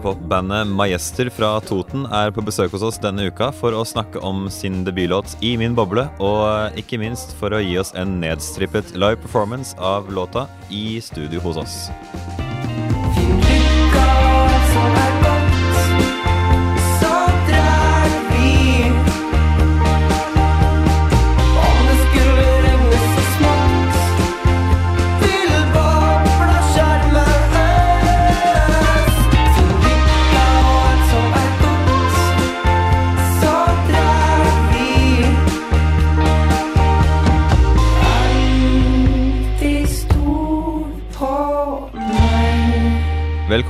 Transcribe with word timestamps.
Synthpop-bandet 0.00 0.66
Majester 0.66 1.28
fra 1.28 1.58
Toten 1.60 2.06
er 2.08 2.30
på 2.32 2.40
besøk 2.40 2.72
hos 2.72 2.84
oss 2.86 2.98
denne 3.02 3.26
uka 3.28 3.50
for 3.52 3.76
å 3.76 3.84
snakke 3.84 4.22
om 4.24 4.46
sin 4.48 4.80
debutlåt 4.86 5.36
I 5.44 5.56
min 5.60 5.76
boble, 5.76 6.06
og 6.24 6.78
ikke 6.80 7.02
minst 7.02 7.36
for 7.36 7.52
å 7.52 7.60
gi 7.60 7.76
oss 7.76 7.92
en 7.92 8.16
nedstrippet 8.22 8.96
live 8.96 9.20
performance 9.20 9.76
av 9.76 10.08
låta 10.08 10.48
i 10.72 11.02
studio 11.04 11.44
hos 11.44 11.60
oss. 11.60 11.76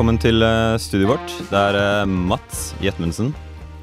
Velkommen 0.00 0.16
til 0.16 0.40
eh, 0.40 0.78
studioet 0.80 1.10
vårt. 1.10 1.32
Det 1.50 1.58
er 1.60 1.76
eh, 1.76 2.08
Mats 2.08 2.60
Jetmundsen. 2.80 3.34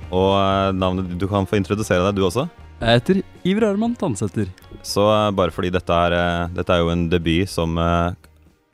Og 0.10 0.32
eh, 0.34 0.72
navnet 0.74 1.12
Du 1.22 1.28
kan 1.30 1.46
få 1.46 1.60
introdusere 1.60 2.02
deg, 2.08 2.16
du 2.18 2.24
også. 2.26 2.48
Jeg 2.80 2.96
heter 2.98 3.20
Iver 3.46 3.68
Arman 3.68 3.94
Tansæter. 3.94 4.48
Så 4.82 5.04
bare 5.38 5.54
fordi 5.54 5.70
dette 5.76 5.94
er, 5.94 6.16
dette 6.58 6.74
er 6.74 6.82
jo 6.82 6.90
en 6.90 7.04
debut 7.12 7.46
som, 7.46 7.78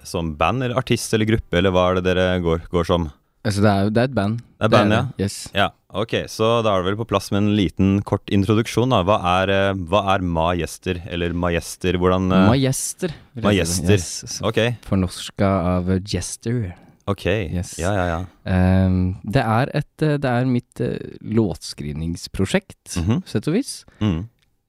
som 0.08 0.30
band 0.40 0.64
eller 0.64 0.80
artist 0.80 1.12
eller 1.18 1.28
gruppe, 1.34 1.58
eller 1.60 1.74
hva 1.76 1.84
er 1.90 2.00
det 2.00 2.04
dere 2.06 2.30
går, 2.46 2.64
går 2.72 2.88
som? 2.88 3.10
Altså, 3.44 3.66
det 3.66 3.74
er, 3.74 3.92
det 3.92 4.06
er 4.06 4.08
et 4.08 4.16
band. 4.22 4.38
Det 4.40 4.70
er 4.70 4.72
band, 4.78 4.96
ja. 4.96 5.02
Yes. 5.20 5.36
Ja, 5.52 5.66
ok, 5.92 6.16
så 6.32 6.54
da 6.64 6.78
er 6.78 6.86
det 6.86 6.94
vel 6.94 7.00
på 7.02 7.10
plass 7.10 7.28
med 7.36 7.42
en 7.42 7.50
liten 7.60 7.98
kort 8.08 8.32
introduksjon. 8.32 8.96
da. 8.96 9.02
Hva 9.04 9.20
er, 9.42 9.52
hva 9.92 10.06
er 10.16 10.24
Majester, 10.24 11.04
eller 11.12 11.36
Majester? 11.36 12.00
Hvordan 12.00 12.32
Majester. 12.32 13.18
Majester. 13.50 14.00
Yes, 14.00 14.40
Ok, 14.48 14.62
Fornorska 14.88 15.52
av 15.74 15.92
Jester. 16.08 16.72
Ok. 17.06 17.26
Yes. 17.26 17.76
Ja, 17.80 17.94
ja, 17.98 18.06
ja. 18.08 18.86
Um, 18.86 19.16
det 19.24 19.44
er 19.44 19.72
et 19.76 20.04
eh, 20.06 20.18
Det 20.22 20.30
er 20.30 20.46
mitt 20.50 20.82
uh, 20.84 20.96
låtskrivningsprosjekt, 21.22 22.96
mm 22.98 23.06
-hmm. 23.06 23.22
sett 23.26 23.48
og 23.48 23.54
vis. 23.54 23.86
Mm. 24.00 24.28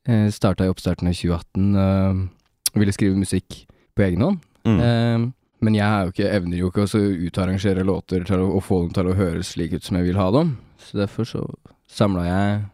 Uh, 0.08 0.30
Starta 0.30 0.64
i 0.64 0.68
oppstarten 0.68 1.08
av 1.08 1.14
2018. 1.14 1.76
Uh, 1.76 2.28
ville 2.74 2.92
skrive 2.92 3.16
musikk 3.16 3.66
på 3.96 4.02
egen 4.02 4.22
hånd. 4.22 4.38
Mm. 4.64 4.80
Um, 4.80 5.32
men 5.64 5.74
jeg 5.74 6.12
ikke, 6.12 6.28
evner 6.28 6.58
jo 6.58 6.68
ikke 6.68 6.84
å 6.84 7.02
utarrangere 7.26 7.84
låter 7.86 8.24
til 8.24 8.42
å, 8.42 8.50
og 8.58 8.64
få 8.66 8.82
dem 8.82 8.92
til 8.96 9.08
å 9.08 9.16
høres 9.16 9.54
slik 9.54 9.72
ut 9.72 9.84
som 9.84 9.96
jeg 9.96 10.04
vil 10.04 10.20
ha 10.20 10.30
dem. 10.30 10.56
Så 10.78 10.98
derfor 10.98 11.24
så 11.24 11.44
samla 11.88 12.26
jeg 12.26 12.64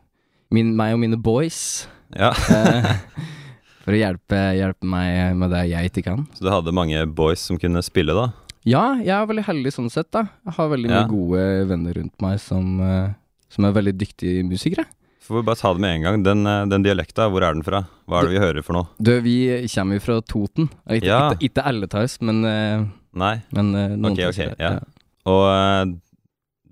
min, 0.51 0.75
meg 0.77 0.97
og 0.97 1.03
mine 1.03 1.19
boys 1.21 1.87
Ja, 2.17 2.33
uh, 2.33 2.89
for 3.85 3.95
å 3.95 4.01
hjelpe, 4.01 4.39
hjelpe 4.59 4.87
meg 4.87 5.37
med 5.39 5.53
det 5.55 5.67
jeg 5.71 5.93
ikke 5.93 6.07
kan. 6.09 6.25
Så 6.35 6.47
du 6.47 6.51
hadde 6.51 6.75
mange 6.75 7.05
boys 7.07 7.45
som 7.47 7.61
kunne 7.61 7.83
spille, 7.87 8.17
da? 8.17 8.31
Ja, 8.69 8.95
jeg 9.01 9.15
er 9.17 9.27
veldig 9.31 9.45
heldig 9.47 9.73
sånn 9.73 9.91
sett, 9.93 10.11
da. 10.13 10.27
Jeg 10.45 10.53
har 10.59 10.69
veldig 10.69 10.91
Ja. 10.91 11.03
mye 11.03 11.09
gode 11.09 11.45
venner 11.71 11.95
rundt 11.97 12.21
meg 12.21 12.39
som, 12.41 12.81
eh, 12.81 13.13
som 13.49 13.65
er 13.65 13.73
veldig 13.73 13.97
dyktige 13.97 14.45
musikere. 14.45 14.85
Får 15.23 15.37
vi 15.41 15.47
bare 15.47 15.57
ta 15.57 15.73
det 15.73 15.81
med 15.81 15.95
en 15.97 16.03
gang. 16.03 16.23
Den, 16.23 16.47
eh, 16.47 16.65
den 16.67 16.83
dialekta, 16.83 17.31
hvor 17.31 17.43
er 17.43 17.55
den 17.55 17.63
fra? 17.63 17.87
Hva 18.09 18.21
er 18.21 18.29
det 18.29 18.33
vi 18.41 18.45
hører 18.47 18.63
for 18.65 18.73
noe? 18.75 18.89
Du, 19.01 19.21
vi 19.21 19.67
kommer 19.69 19.95
jo 19.95 20.01
fra 20.01 20.21
Toten. 20.21 20.69
Ikke, 20.89 21.05
Ja. 21.07 21.31
ikke, 21.31 21.49
ikke 21.49 21.65
alle 21.65 21.87
tar 21.87 22.07
men, 22.21 22.45
eh, 22.45 22.85
Nei? 23.15 23.43
men 23.53 23.75
eh, 23.75 23.89
noen 23.97 24.13
Ok, 24.13 24.17
tar 24.19 24.29
ok, 24.29 24.35
seg, 24.35 24.57
ja. 24.59 24.81
Og 25.27 25.91
eh, 25.91 25.95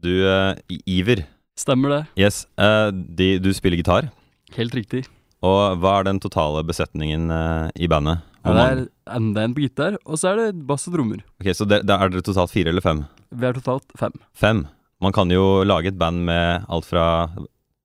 du, 0.01 0.27
eh, 0.29 0.55
I- 0.71 0.83
Iver, 1.01 1.25
Stemmer 1.57 1.89
det. 1.89 2.07
yes, 2.17 2.47
eh, 2.59 2.91
de, 2.91 3.39
du 3.39 3.51
spiller 3.53 3.77
gitar. 3.83 4.11
Helt 4.53 4.73
riktig. 4.75 5.07
Og 5.43 5.79
hva 5.81 6.01
er 6.01 6.05
den 6.05 6.21
totale 6.21 6.63
besetningen 6.65 7.31
eh, 7.31 7.71
i 7.77 7.87
bandet? 7.87 8.21
Ja, 8.49 8.57
det 8.57 8.67
er 8.73 8.83
enda 9.19 9.45
en 9.45 9.55
på 9.57 9.63
gitar, 9.65 9.99
og 10.05 10.19
så 10.21 10.33
er 10.33 10.41
det 10.41 10.67
bass 10.69 10.89
og 10.89 10.97
trommer. 10.97 11.23
Ok, 11.41 11.53
Så 11.55 11.67
det, 11.69 11.83
det 11.89 11.95
er 11.95 12.13
dere 12.13 12.25
totalt 12.25 12.53
fire 12.53 12.73
eller 12.73 12.85
fem? 12.85 13.05
Vi 13.31 13.47
er 13.49 13.57
totalt 13.57 13.87
fem. 14.01 14.15
Fem. 14.37 14.67
Man 15.05 15.15
kan 15.15 15.31
jo 15.31 15.63
lage 15.69 15.93
et 15.93 15.99
band 16.01 16.25
med 16.27 16.65
alt 16.69 16.89
fra 16.89 17.05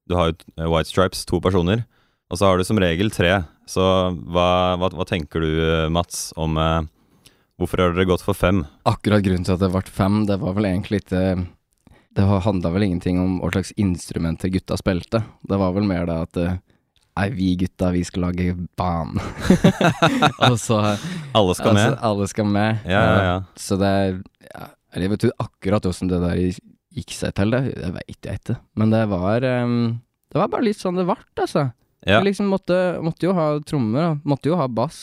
Du 0.09 0.16
har 0.18 0.31
jo 0.31 0.38
eh, 0.57 0.69
White 0.69 0.90
Stripes, 0.90 1.25
to 1.29 1.40
personer. 1.44 1.85
Og 2.31 2.40
så 2.40 2.47
har 2.50 2.57
du 2.57 2.66
som 2.66 2.79
regel 2.81 3.12
tre. 3.13 3.44
Så 3.69 3.84
hva, 4.34 4.75
hva, 4.79 4.90
hva 4.90 5.06
tenker 5.07 5.44
du, 5.44 5.51
eh, 5.63 5.90
Mats, 5.94 6.31
om 6.35 6.57
eh, 6.57 6.81
Hvorfor 7.62 7.84
har 7.84 7.94
dere 7.94 8.09
gått 8.09 8.24
for 8.25 8.34
fem? 8.35 8.63
Akkurat 8.90 9.22
grunnen 9.24 9.45
til 9.45 9.53
at 9.53 9.62
det 9.62 9.69
ble 9.72 9.84
fem, 9.94 10.24
det 10.25 10.40
var 10.41 10.56
vel 10.57 10.66
egentlig 10.72 11.03
ikke 11.03 11.22
Det 12.18 12.25
handla 12.25 12.72
vel 12.74 12.88
ingenting 12.88 13.19
om 13.22 13.35
hva 13.41 13.51
slags 13.53 13.72
instrumenter 13.78 14.50
gutta 14.53 14.78
spilte. 14.78 15.22
Det 15.45 15.59
var 15.62 15.74
vel 15.78 15.85
mer 15.90 16.09
det 16.09 16.18
at 16.28 16.40
eh, 16.41 16.57
Nei, 17.13 17.28
vi 17.29 17.51
gutta, 17.62 17.91
vi 17.94 18.01
skal 18.07 18.28
lage 18.28 18.56
band. 18.79 19.19
og 20.50 20.56
så 20.62 20.79
Alle 21.38 21.53
skal 21.57 21.75
med? 21.78 21.84
Altså, 21.91 22.00
alle 22.09 22.29
skal 22.31 22.47
med. 22.50 22.88
Ja, 22.90 23.03
ja, 23.03 23.19
ja. 23.28 23.35
Så 23.59 23.78
det 23.81 23.91
er 24.00 24.16
ja, 24.50 24.66
Jeg 24.97 25.12
vet 25.12 25.28
ikke 25.28 25.46
akkurat 25.46 25.85
åssen 25.90 26.09
det 26.09 26.22
der 26.24 26.41
gikk 26.94 27.13
seg 27.13 27.35
til, 27.38 27.53
det, 27.53 27.62
det 27.78 27.94
veit 27.96 28.28
jeg 28.29 28.41
ikke. 28.41 28.57
Men 28.78 28.94
det 28.94 29.06
var 29.13 29.46
um, 29.66 29.78
Det 30.29 30.41
var 30.41 30.51
bare 30.53 30.66
litt 30.69 30.81
sånn 30.81 30.97
det 30.97 31.06
ble, 31.09 31.18
altså. 31.38 31.69
Ja. 32.03 32.18
Jeg 32.18 32.25
liksom 32.28 32.50
måtte, 32.51 32.78
måtte 33.00 33.30
jo 33.30 33.34
ha 33.38 33.45
trommer, 33.63 34.18
måtte 34.28 34.50
jo 34.50 34.57
ha 34.59 34.66
bass, 34.68 34.97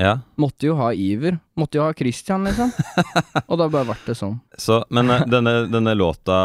ja. 0.00 0.14
måtte 0.40 0.70
jo 0.70 0.76
ha 0.78 0.88
Iver. 0.96 1.36
Måtte 1.60 1.76
jo 1.76 1.84
ha 1.84 1.92
Christian, 1.96 2.46
liksom. 2.48 2.70
og 3.50 3.60
da 3.60 3.66
bare 3.68 3.90
ble 3.90 3.96
det 4.06 4.14
sånn. 4.16 4.38
Så, 4.56 4.78
men 4.88 5.12
eh, 5.12 5.26
denne, 5.28 5.66
denne 5.68 5.92
låta, 5.96 6.38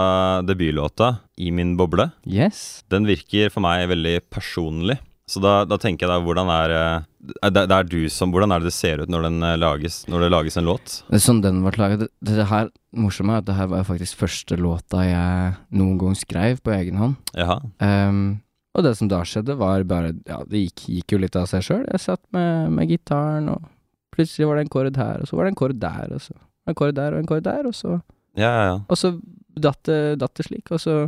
debutlåta, 0.44 1.14
'I 1.40 1.54
min 1.56 1.78
boble', 1.80 2.10
Yes. 2.28 2.84
den 2.92 3.08
virker 3.08 3.54
for 3.54 3.64
meg 3.64 3.88
veldig 3.94 4.18
personlig. 4.28 5.00
Så 5.32 5.40
da, 5.40 5.62
da 5.64 5.78
tenker 5.80 6.06
jeg 6.06 6.12
da, 6.12 6.20
hvordan 6.26 6.50
er 6.52 6.74
eh, 6.76 7.08
det, 7.48 7.64
det 7.70 7.76
er 7.76 7.88
du 7.88 8.00
som 8.12 8.34
Hvordan 8.34 8.52
er 8.52 8.60
det 8.60 8.72
det 8.72 8.76
ser 8.76 9.00
ut 9.00 9.12
når, 9.12 9.28
den 9.30 9.46
eh, 9.48 9.58
lages, 9.62 10.02
når 10.12 10.26
det 10.26 10.32
lages 10.34 10.58
en 10.60 10.68
låt? 10.68 10.96
Sånn 11.24 11.40
den 11.44 11.62
ble 11.64 11.72
laget. 11.80 12.04
Det, 12.04 12.34
det 12.36 12.48
her 12.50 12.72
morsomme 13.00 13.38
er 13.38 13.44
at 13.44 13.48
det 13.48 13.56
her 13.56 13.70
var 13.72 13.88
faktisk 13.88 14.20
første 14.20 14.58
låta 14.60 15.06
jeg 15.08 15.54
noen 15.80 16.00
gang 16.02 16.18
skrev 16.20 16.60
på 16.66 16.74
egen 16.76 17.00
hånd. 17.00 17.16
Jaha. 17.38 17.62
Ehm, 17.86 18.42
og 18.76 18.84
det 18.84 18.96
som 19.00 19.08
da 19.12 19.22
skjedde, 19.28 19.56
var 19.60 19.88
bare 19.88 20.12
Ja, 20.28 20.42
det 20.48 20.66
gikk, 20.66 20.88
gikk 20.98 21.16
jo 21.16 21.22
litt 21.24 21.40
av 21.40 21.48
seg 21.52 21.64
sjøl. 21.68 21.86
Jeg 21.88 22.04
satt 22.04 22.24
med, 22.36 22.72
med 22.76 22.92
gitaren, 22.92 23.48
og 23.54 23.72
plutselig 24.16 24.50
var 24.50 24.60
det 24.60 24.68
en 24.68 24.74
kord 24.76 25.00
her, 25.00 25.24
og 25.24 25.32
så 25.32 25.40
var 25.40 25.48
det 25.48 25.54
en 25.54 25.62
kord 25.64 25.78
der, 25.80 26.12
og 26.12 26.24
så 26.24 26.36
en 26.68 26.78
kord 26.78 26.96
der 26.98 27.16
og 27.16 27.24
en 27.24 27.32
kord 27.32 27.48
der, 27.48 27.64
og 27.68 27.78
så 27.78 28.02
Ja, 28.40 28.48
ja, 28.48 28.64
ja. 28.68 28.76
Og 28.88 29.00
så 29.00 29.16
datt 29.60 29.88
det 29.88 30.48
slik, 30.48 30.72
og 30.72 30.80
så 30.80 31.06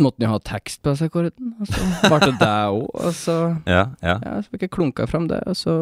måtte 0.00 0.22
han 0.22 0.28
jo 0.28 0.32
ha 0.36 0.40
tekst 0.46 0.82
på 0.84 0.94
seg, 0.96 1.12
korden, 1.12 1.52
og 1.60 1.68
så 1.68 1.84
ble 2.06 2.18
det 2.24 2.32
det 2.40 2.54
òg, 2.72 2.88
og 2.88 3.14
så 3.16 3.36
Ja, 3.68 3.84
ja. 4.00 4.16
Ja, 4.16 4.34
så 4.40 4.52
fikk 4.52 4.66
jeg 4.66 4.74
klunka 4.78 5.06
fram 5.10 5.28
det, 5.30 5.42
og 5.48 5.58
så 5.58 5.76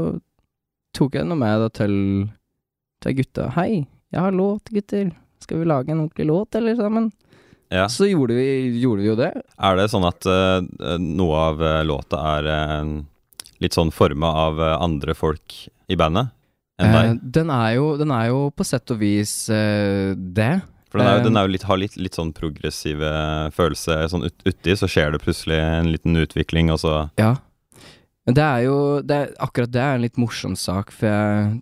tok 0.96 1.18
jeg 1.18 1.28
noe 1.28 1.38
med 1.38 1.62
da 1.62 1.68
til, 1.80 1.94
til 3.04 3.18
gutta. 3.20 3.50
Hei, 3.54 3.84
jeg 4.10 4.24
har 4.24 4.34
låt, 4.34 4.72
gutter. 4.74 5.12
Skal 5.40 5.62
vi 5.62 5.68
lage 5.70 5.92
en 5.92 6.02
ordentlig 6.02 6.26
låt, 6.28 6.58
eller 6.58 6.78
sammen? 6.78 7.10
ja. 7.70 7.86
Så 7.88 8.08
gjorde 8.10 8.34
vi, 8.34 8.80
gjorde 8.82 9.04
vi 9.04 9.08
jo 9.08 9.16
det. 9.18 9.30
Er 9.56 9.78
det 9.78 9.86
sånn 9.92 10.08
at 10.08 10.26
uh, 10.26 10.58
noe 10.98 11.44
av 11.52 11.62
eh, 11.62 11.82
låta 11.86 12.18
er 12.36 12.50
uh, 12.50 12.98
litt 13.62 13.76
sånn 13.76 13.92
forma 13.94 14.32
av 14.48 14.60
andre 14.80 15.14
folk 15.14 15.54
i 15.86 15.98
bandet 15.98 16.34
enn 16.80 16.96
deg? 16.96 17.22
den, 17.36 17.50
er 17.52 17.76
jo, 17.76 17.92
den 18.00 18.10
er 18.16 18.30
jo 18.32 18.42
på 18.56 18.64
sett 18.66 18.90
og 18.90 18.98
vis 19.02 19.34
det. 19.46 20.52
For 20.90 20.98
den, 20.98 21.06
er 21.06 21.22
den 21.22 21.36
er 21.38 21.46
jo 21.46 21.52
litt, 21.54 21.62
har 21.68 21.78
litt, 21.78 21.96
litt 21.96 22.16
sånn 22.18 22.32
progressive 22.34 23.10
følelse 23.54 24.08
sånn 24.10 24.24
ut, 24.26 24.34
uti, 24.44 24.74
så 24.76 24.88
skjer 24.90 25.12
det 25.14 25.20
plutselig 25.22 25.58
en 25.62 25.90
liten 25.92 26.16
utvikling, 26.18 26.70
og 26.74 26.80
så 26.82 26.94
Ja. 27.20 27.36
Men 28.26 28.34
det 28.36 28.44
er 28.44 28.62
jo 28.66 28.78
det 29.02 29.16
er, 29.16 29.30
Akkurat 29.40 29.70
det 29.72 29.80
er 29.80 29.94
en 29.96 30.02
litt 30.04 30.18
morsom 30.20 30.56
sak, 30.58 30.90
for 30.92 31.06
jeg, 31.08 31.60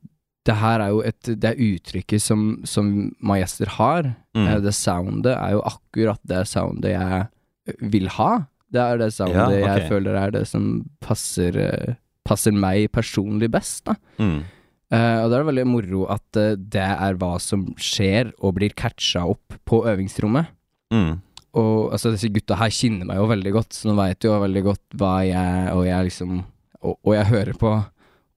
det 0.48 0.56
her 0.58 0.80
er 0.80 0.88
jo 0.94 1.02
et 1.06 1.22
Det 1.28 1.44
er 1.52 1.60
uttrykket 1.60 2.22
som, 2.24 2.62
som 2.64 3.14
Majester 3.20 3.68
har. 3.78 4.14
mm. 4.34 4.46
Eh, 4.48 4.60
Det 4.64 4.74
soundet 4.74 5.36
er 5.36 5.52
jo 5.54 5.62
akkurat 5.68 6.20
det 6.24 6.42
soundet 6.48 6.90
jeg 6.96 7.26
eh, 7.68 7.74
vil 7.94 8.08
ha. 8.16 8.46
Det 8.72 8.80
er 8.80 8.98
det 9.00 9.12
soundet 9.12 9.36
Ja, 9.36 9.46
okay. 9.62 9.78
jeg 9.82 9.88
føler 9.92 10.16
er 10.16 10.30
det 10.34 10.46
som 10.48 10.84
passer, 11.04 11.56
eh, 11.56 11.94
passer 12.24 12.52
meg 12.52 12.90
personlig 12.92 13.50
best, 13.52 13.84
da. 13.84 13.94
Mm. 14.18 14.42
Eh, 14.88 15.18
og 15.20 15.28
da 15.28 15.36
er 15.36 15.42
det 15.42 15.48
veldig 15.50 15.66
moro 15.68 16.06
at 16.08 16.38
uh, 16.40 16.54
det 16.56 16.80
er 16.80 17.16
hva 17.20 17.34
som 17.42 17.66
skjer 17.76 18.30
og 18.40 18.54
blir 18.56 18.72
catcha 18.72 19.26
opp 19.28 19.58
på 19.68 19.82
øvingsrommet. 19.90 20.48
Mm. 20.94 21.18
Og 21.60 21.92
altså, 21.92 22.14
disse 22.14 22.30
gutta 22.32 22.56
her 22.56 22.72
kjenner 22.72 23.08
meg 23.08 23.18
jo 23.20 23.26
veldig 23.28 23.52
godt, 23.52 23.76
så 23.76 23.90
de 23.90 23.96
veit 23.98 24.24
jo 24.24 24.32
veldig 24.40 24.62
godt 24.64 24.96
hva 25.00 25.12
jeg 25.28 25.74
og 25.74 25.82
jeg 25.88 26.08
liksom 26.10 26.38
Og, 26.78 26.94
og 27.02 27.14
jeg 27.16 27.26
hører 27.26 27.56
på, 27.58 27.70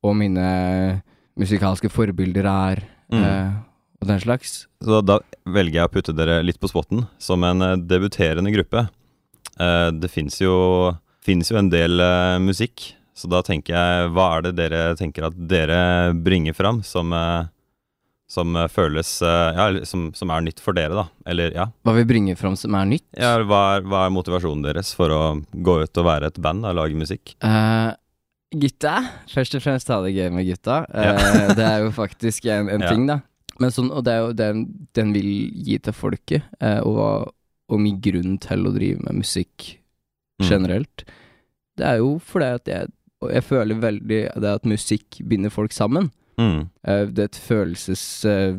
og 0.01 0.15
mine 0.17 0.45
musikalske 1.37 1.91
forbilder 1.93 2.47
er, 2.49 2.87
Mm. 3.11 3.21
uh, 3.21 3.51
og 4.01 4.07
den 4.07 4.21
slags. 4.23 4.65
Så 4.81 5.01
da 5.05 5.17
velger 5.45 5.81
jeg 5.81 5.89
å 5.89 5.91
putte 5.91 6.13
dere 6.15 6.39
litt 6.41 6.57
på 6.57 6.69
spotten 6.71 7.03
som 7.19 7.43
en 7.43 7.83
debuterende 7.85 8.49
gruppe. 8.55 8.87
Det 9.59 10.09
fins 10.09 10.39
jo, 10.41 10.95
finnes 11.21 11.51
jo 11.51 11.59
en 11.59 11.69
del 11.69 11.99
musikk, 12.41 12.95
så 13.13 13.27
da 13.31 13.41
tenker 13.43 13.75
jeg 13.75 14.11
Hva 14.15 14.25
er 14.37 14.45
det 14.47 14.51
dere 14.57 14.81
tenker 14.99 15.25
at 15.27 15.35
dere 15.35 15.79
bringer 16.15 16.53
fram 16.55 16.79
som, 16.87 17.11
eh, 17.13 17.49
som 18.31 18.55
eh, 18.55 18.67
føles 18.71 19.09
eh, 19.21 19.57
Ja, 19.57 19.65
som, 19.85 20.09
som 20.15 20.31
er 20.31 20.45
nytt 20.45 20.61
for 20.63 20.73
dere, 20.77 20.95
da. 20.95 21.07
Eller 21.27 21.51
ja. 21.57 21.65
Hva 21.83 21.95
vi 21.97 22.05
bringer 22.07 22.39
fram 22.39 22.55
som 22.59 22.75
er 22.79 22.85
nytt? 22.87 23.07
ja 23.19 23.33
hva, 23.43 23.59
er, 23.77 23.83
hva 23.87 24.05
er 24.07 24.13
motivasjonen 24.15 24.63
deres 24.69 24.93
for 24.97 25.11
å 25.11 25.21
gå 25.51 25.75
ut 25.83 25.99
og 26.01 26.07
være 26.07 26.31
et 26.31 26.39
band 26.41 26.65
og 26.69 26.77
lage 26.79 26.95
musikk? 26.97 27.35
Uh, 27.43 27.91
gutta. 28.55 28.95
Først 29.31 29.55
og 29.59 29.63
fremst 29.65 29.91
ha 29.91 29.99
det 30.05 30.13
gøy 30.15 30.31
med 30.35 30.47
gutta. 30.47 30.81
Eh, 30.91 31.51
det 31.59 31.67
er 31.67 31.83
jo 31.85 31.91
faktisk 31.95 32.47
en, 32.51 32.71
en 32.71 32.81
Ja. 32.87 32.93
ting, 32.95 33.05
da. 33.11 33.19
Men 33.61 33.69
sånn, 33.75 33.91
og 33.93 34.05
det 34.07 34.15
er 34.15 34.23
jo 34.23 34.31
den 34.33 34.63
den 34.97 35.11
vil 35.13 35.27
gi 35.67 35.75
til 35.83 35.93
folket, 35.93 36.47
uh, 36.63 36.79
og, 36.87 37.29
og 37.71 37.79
min 37.83 37.99
grunn 38.03 38.39
til 38.41 38.65
å 38.67 38.71
drive 38.79 39.03
med 39.05 39.19
musikk 39.21 39.75
Mm. 40.41 40.47
generelt, 40.47 41.03
det 41.77 41.85
er 41.85 41.99
jo 41.99 42.15
fordi 42.25 42.47
at 42.57 42.69
jeg 42.71 42.87
jeg 43.29 43.43
føler 43.45 43.77
veldig 43.77 44.21
det 44.41 44.49
at 44.55 44.65
musikk 44.65 45.19
binder 45.29 45.49
folk 45.53 45.71
sammen. 45.75 46.09
Mm. 46.41 46.69
Eh, 46.87 47.05
det 47.13 47.19
er 47.19 47.29
et 47.29 47.37
følelses... 47.37 48.25
eh, 48.25 48.55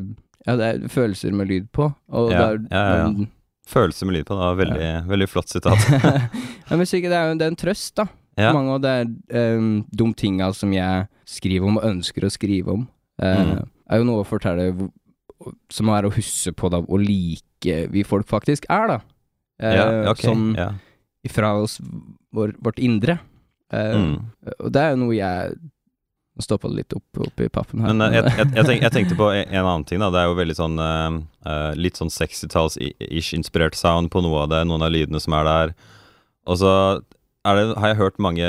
ja, 0.47 0.57
det 0.59 0.67
er 0.69 0.89
følelser 0.91 1.33
med 1.35 1.49
lyd 1.51 1.67
på, 1.75 1.89
og 2.11 2.31
Ja, 2.31 2.39
det 2.39 2.71
er 2.71 2.79
ja, 2.79 2.83
ja, 2.97 3.11
ja. 3.11 3.27
Følelser 3.73 4.07
med 4.07 4.17
lyd 4.17 4.25
på. 4.27 4.35
Det 4.35 4.43
var 4.43 4.57
veldig, 4.59 4.89
veldig 5.11 5.29
flott 5.31 5.49
sitat. 5.55 5.79
ja, 6.71 6.77
musikk 6.77 7.07
det 7.11 7.15
er 7.19 7.29
jo 7.31 7.37
det 7.39 7.47
er 7.47 7.53
en 7.55 7.57
trøst, 7.61 7.95
da. 7.97 8.07
Ja. 8.39 8.53
Mange, 8.57 8.73
og 8.75 8.83
det 8.83 8.91
er 8.91 9.57
um, 9.59 9.85
de 9.93 10.07
tinga 10.17 10.49
som 10.57 10.73
jeg 10.73 11.07
skriver 11.29 11.69
om 11.69 11.77
og 11.79 11.85
ønsker 11.91 12.27
å 12.27 12.31
skrive 12.33 12.79
om, 12.79 12.89
Uh, 13.23 13.29
Mm. 13.39 13.69
er 13.93 13.99
jo 14.01 14.05
noe 14.09 14.23
å 14.23 14.27
fortelle 14.27 14.65
som 15.71 15.89
er 15.93 16.07
å 16.09 16.11
huske 16.11 16.51
på 16.57 16.71
da, 16.73 16.81
hvor 16.83 16.99
like 16.99 17.75
vi 17.93 18.03
folk 18.09 18.27
faktisk 18.27 18.65
er, 18.73 18.89
da. 18.89 18.97
Uh, 19.63 19.75
ja, 19.77 19.85
okay, 20.11 20.27
Sånn 20.31 20.47
ja. 20.59 20.71
ifra 21.23 21.53
oss, 21.61 21.77
vår, 22.35 22.55
vårt 22.65 22.81
indre. 22.83 23.19
Eh, 23.73 23.95
Mm. 23.97 24.17
Og 24.59 24.73
det 24.73 24.83
er 24.83 24.91
jo 24.93 25.05
noe 25.07 25.15
jeg 25.17 25.55
Nå 26.33 26.41
stoppa 26.41 26.69
det 26.71 26.79
litt 26.79 26.95
opp, 26.97 27.19
opp 27.27 27.41
i 27.45 27.49
pappen 27.53 27.83
her. 27.85 27.93
Men 27.93 28.07
eh, 28.07 28.15
jeg, 28.17 28.25
jeg, 28.39 28.47
jeg, 28.57 28.65
tenk, 28.71 28.83
jeg 28.87 28.93
tenkte 28.95 29.17
på 29.19 29.27
en 29.37 29.49
en 29.53 29.67
annen 29.67 29.85
ting. 29.85 30.01
da 30.01 30.09
Det 30.13 30.21
er 30.23 30.31
jo 30.31 30.37
veldig 30.39 30.57
sånn 30.57 30.79
eh, 30.81 31.73
Litt 31.77 32.01
sånn 32.01 32.13
60-talls-ish 32.13 33.35
inspirert 33.37 33.77
sound 33.77 34.09
på 34.15 34.23
noe 34.25 34.47
av 34.47 34.53
det, 34.55 34.63
noen 34.69 34.85
av 34.87 34.95
lydene 34.95 35.21
som 35.21 35.37
er 35.37 35.45
der. 35.49 35.75
Og 36.49 36.57
så 36.63 36.73
det, 37.45 37.75
har 37.77 37.89
jeg 37.91 37.99
hørt 37.99 38.21
mange 38.23 38.47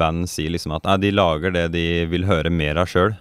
band 0.00 0.26
si 0.32 0.48
liksom 0.48 0.72
at 0.72 0.86
nei, 0.88 0.96
de 1.02 1.10
lager 1.12 1.52
det 1.54 1.66
de 1.74 1.84
vil 2.10 2.24
høre 2.26 2.50
mer 2.50 2.80
av 2.80 2.88
sjøl. 2.90 3.12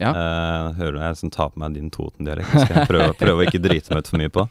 Ja. 0.00 0.12
Uh, 0.14 0.76
hører 0.78 0.94
du 0.94 0.98
jeg 1.02 1.14
liksom 1.16 1.32
tar 1.34 1.50
på 1.52 1.60
meg 1.60 1.74
din 1.74 1.90
Toten-dialekt? 1.90 2.52
Skal 2.54 2.76
jeg 2.80 2.88
prøve, 2.90 3.08
prøve 3.18 3.42
å 3.42 3.46
ikke 3.48 3.60
drite 3.60 3.92
meg 3.92 4.04
ut 4.04 4.10
for 4.10 4.22
mye 4.22 4.32
på. 4.34 4.44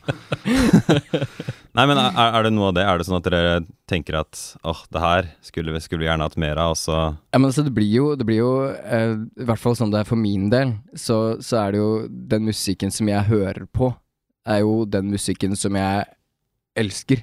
Nei, 1.77 1.83
men 1.85 2.00
er, 2.01 2.15
er 2.33 2.44
det 2.47 2.51
noe 2.56 2.71
av 2.71 2.75
det? 2.77 2.83
Er 2.89 2.97
det 2.97 3.06
sånn 3.06 3.19
at 3.19 3.27
dere 3.29 3.59
tenker 3.89 4.15
at 4.18 4.39
åh, 4.65 4.79
det 4.89 5.01
her 5.03 5.27
skulle 5.45 5.75
vi, 5.75 5.81
skulle 5.83 6.01
vi 6.01 6.07
gjerne 6.09 6.25
hatt 6.25 6.38
mer 6.41 6.57
av, 6.57 6.74
og 6.74 6.79
så 6.81 6.95
Ja, 7.29 7.38
men 7.38 7.51
altså, 7.51 7.63
det 7.68 7.74
blir 7.75 7.91
jo, 7.91 8.07
det 8.18 8.25
blir 8.25 8.39
jo 8.41 8.51
eh, 8.74 9.13
I 9.13 9.45
hvert 9.45 9.62
fall 9.62 9.77
sånn 9.77 9.94
det 9.94 10.00
er 10.01 10.09
for 10.09 10.18
min 10.18 10.47
del, 10.50 10.74
så, 10.97 11.38
så 11.44 11.59
er 11.68 11.75
det 11.75 11.81
jo 11.83 11.91
den 12.33 12.47
musikken 12.50 12.89
som 12.94 13.12
jeg 13.12 13.27
hører 13.29 13.68
på, 13.77 13.91
er 14.50 14.63
jo 14.65 14.79
den 14.89 15.12
musikken 15.13 15.53
som 15.59 15.77
jeg 15.77 16.07
elsker, 16.77 17.21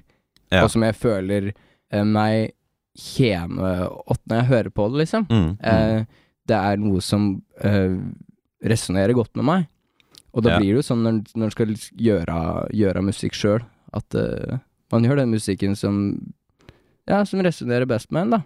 Ja. 0.54 0.62
og 0.64 0.70
som 0.70 0.84
jeg 0.86 0.94
føler 1.02 1.50
eh, 1.50 2.04
meg 2.06 2.52
hjemme 2.94 3.88
åt 4.06 4.20
når 4.30 4.38
jeg 4.38 4.50
hører 4.52 4.70
på 4.70 4.86
det, 4.92 5.00
liksom. 5.02 5.26
mm, 5.26 5.46
mm. 5.58 5.60
Eh, 5.66 6.04
det 6.46 6.56
er 6.60 6.76
noe 6.78 7.00
som 7.02 7.30
eh, 7.64 7.96
resonnerer 8.62 9.16
godt 9.16 9.34
med 9.40 9.44
meg. 9.48 9.64
Og 10.34 10.42
da 10.44 10.50
Ja. 10.54 10.58
blir 10.60 10.74
det 10.74 10.82
jo 10.82 10.88
sånn 10.92 11.02
når 11.02 11.22
når 11.34 11.44
en 11.48 11.54
skal 11.54 11.72
gjøre, 12.06 12.36
gjøre 12.74 13.02
musikk 13.06 13.34
sjøl, 13.38 13.64
at 13.94 14.16
uh, 14.18 14.58
man 14.92 15.06
gjør 15.06 15.22
den 15.22 15.34
musikken 15.34 15.76
som 15.78 16.18
Ja, 17.08 17.20
som 17.28 17.42
resonnerer 17.44 17.84
best 17.88 18.12
med 18.14 18.26
en, 18.26 18.36
da. 18.38 18.40